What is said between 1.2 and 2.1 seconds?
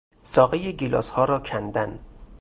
را کندن